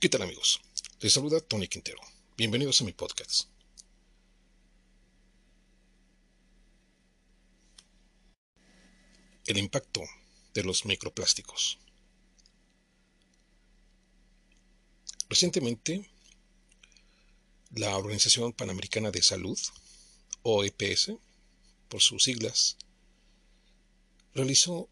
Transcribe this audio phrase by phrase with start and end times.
[0.00, 0.62] ¿Qué tal amigos?
[1.00, 2.00] Les saluda Tony Quintero.
[2.34, 3.50] Bienvenidos a mi podcast.
[9.44, 10.00] El impacto
[10.54, 11.78] de los microplásticos.
[15.28, 16.10] Recientemente,
[17.72, 19.58] la Organización Panamericana de Salud,
[20.44, 21.12] OEPS,
[21.90, 22.78] por sus siglas,
[24.32, 24.88] realizó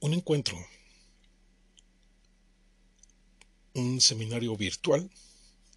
[0.00, 0.58] un encuentro
[3.74, 5.10] un seminario virtual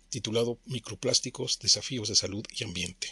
[0.09, 3.11] titulado Microplásticos, Desafíos de Salud y Ambiente.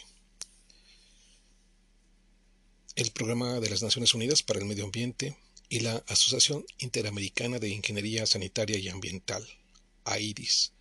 [2.94, 5.36] El Programa de las Naciones Unidas para el Medio Ambiente
[5.68, 9.46] y la Asociación Interamericana de Ingeniería Sanitaria y Ambiental,
[10.04, 10.72] AIDIS,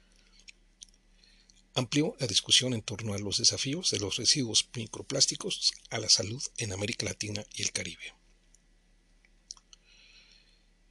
[1.74, 6.42] amplió la discusión en torno a los desafíos de los residuos microplásticos a la salud
[6.58, 8.14] en América Latina y el Caribe.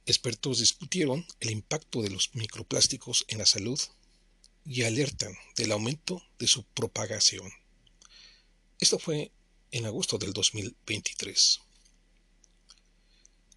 [0.07, 3.79] Expertos discutieron el impacto de los microplásticos en la salud
[4.63, 7.51] y alertan del aumento de su propagación.
[8.79, 9.31] Esto fue
[9.71, 11.61] en agosto del 2023.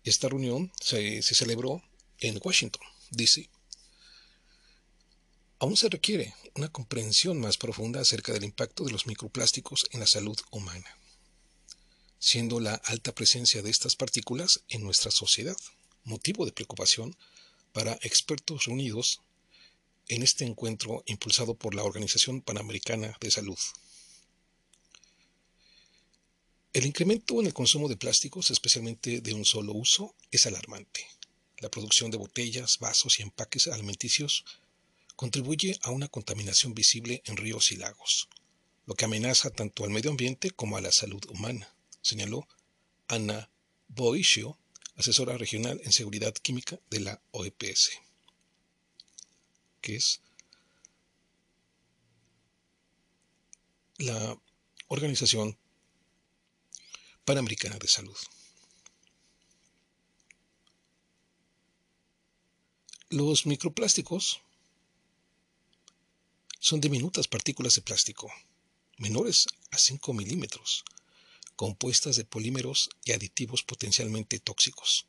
[0.04, 1.82] Esta reunión se, celebró
[2.18, 3.50] en Washington, D.C.
[5.58, 10.06] Aún se requiere una comprensión más profunda acerca del impacto de los microplásticos en la
[10.06, 10.96] salud humana,
[12.18, 15.56] siendo la alta presencia de estas partículas en nuestra sociedad
[16.08, 17.16] motivo de preocupación
[17.72, 19.20] para expertos reunidos
[20.08, 23.58] en este encuentro impulsado por la Organización Panamericana de Salud.
[26.72, 31.06] El incremento en el consumo de plásticos, especialmente de un solo uso, es alarmante.
[31.58, 34.44] La producción de botellas, vasos y empaques alimenticios
[35.16, 38.28] contribuye a una contaminación visible en ríos y lagos,
[38.86, 42.46] lo que amenaza tanto al medio ambiente como a la salud humana, señaló
[43.08, 43.50] Ana
[43.88, 44.58] Boisio,
[44.98, 47.90] asesora regional en seguridad química de la OEPS,
[49.80, 50.20] que es
[53.98, 54.36] la
[54.88, 55.56] Organización
[57.24, 58.16] Panamericana de Salud.
[63.10, 64.40] Los microplásticos
[66.58, 68.30] son diminutas partículas de plástico,
[68.98, 70.84] menores a 5 milímetros,
[71.58, 75.08] compuestas de polímeros y aditivos potencialmente tóxicos.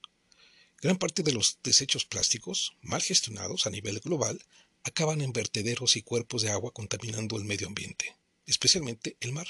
[0.81, 4.43] Gran parte de los desechos plásticos, mal gestionados a nivel global,
[4.83, 8.15] acaban en vertederos y cuerpos de agua contaminando el medio ambiente,
[8.47, 9.45] especialmente el mar.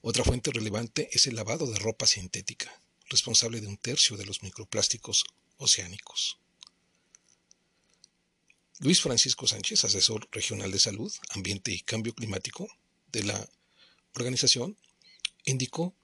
[0.00, 4.42] Otra fuente relevante es el lavado de ropa sintética, responsable de un tercio de los
[4.42, 5.24] microplásticos
[5.58, 6.38] oceánicos.
[8.78, 12.66] Luis Francisco Sánchez, asesor regional de salud, ambiente y cambio climático
[13.12, 13.46] de la
[14.14, 14.78] organización,
[15.44, 15.94] indicó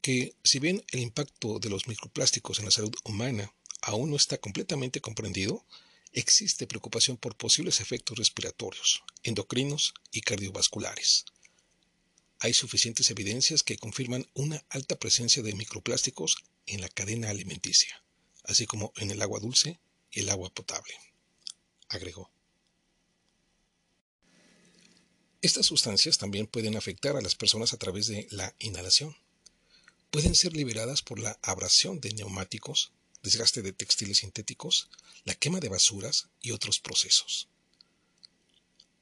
[0.00, 3.52] que si bien el impacto de los microplásticos en la salud humana
[3.82, 5.64] aún no está completamente comprendido,
[6.12, 11.24] existe preocupación por posibles efectos respiratorios, endocrinos y cardiovasculares.
[12.40, 16.36] Hay suficientes evidencias que confirman una alta presencia de microplásticos
[16.66, 18.02] en la cadena alimenticia,
[18.44, 19.78] así como en el agua dulce
[20.10, 20.94] y el agua potable,
[21.88, 22.30] agregó.
[25.42, 29.16] Estas sustancias también pueden afectar a las personas a través de la inhalación.
[30.10, 32.92] Pueden ser liberadas por la abrasión de neumáticos,
[33.22, 34.90] desgaste de textiles sintéticos,
[35.24, 37.48] la quema de basuras y otros procesos.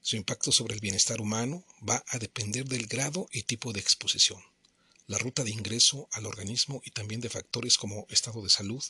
[0.01, 4.41] Su impacto sobre el bienestar humano va a depender del grado y tipo de exposición,
[5.09, 8.83] la ruta de ingreso al organismo y también de factores como estado de salud,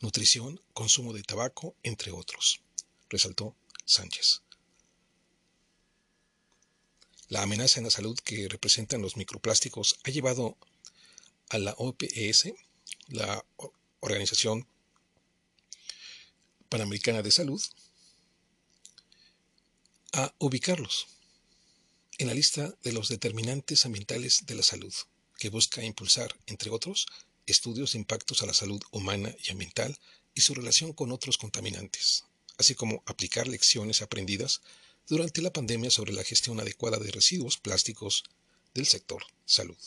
[0.00, 2.60] nutrición, consumo de tabaco, entre otros,
[3.08, 4.42] resaltó Sánchez.
[7.28, 10.56] La amenaza en la salud que representan los microplásticos ha llevado
[11.48, 12.52] a la OPS,
[13.08, 13.44] la
[14.00, 14.66] Organización
[16.68, 17.62] Panamericana de Salud,
[20.12, 21.08] a ubicarlos
[22.18, 24.94] en la lista de los determinantes ambientales de la salud,
[25.38, 27.06] que busca impulsar, entre otros,
[27.46, 29.98] estudios de impactos a la salud humana y ambiental
[30.34, 32.24] y su relación con otros contaminantes,
[32.56, 34.62] así como aplicar lecciones aprendidas
[35.08, 38.24] durante la pandemia sobre la gestión adecuada de residuos plásticos
[38.74, 39.78] del sector salud.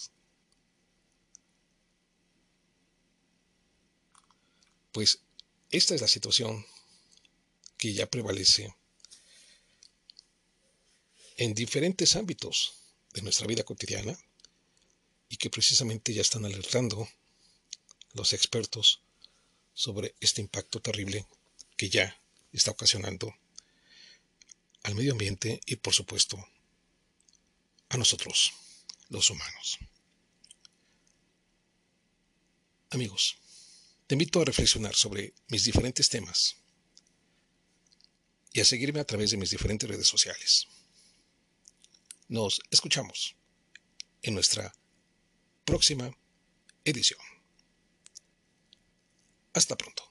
[4.91, 5.19] Pues
[5.71, 6.65] esta es la situación
[7.77, 8.73] que ya prevalece
[11.37, 12.73] en diferentes ámbitos
[13.13, 14.17] de nuestra vida cotidiana
[15.29, 17.07] y que precisamente ya están alertando
[18.13, 19.01] los expertos
[19.73, 21.25] sobre este impacto terrible
[21.77, 22.19] que ya
[22.51, 23.33] está ocasionando
[24.83, 26.37] al medio ambiente y por supuesto
[27.89, 28.53] a nosotros,
[29.09, 29.79] los humanos.
[32.91, 33.37] Amigos,
[34.07, 36.55] te invito a reflexionar sobre mis diferentes temas
[38.53, 40.67] y a seguirme a través de mis diferentes redes sociales.
[42.27, 43.35] Nos escuchamos
[44.21, 44.73] en nuestra
[45.65, 46.15] próxima
[46.83, 47.19] edición.
[49.53, 50.08] Hasta pronto.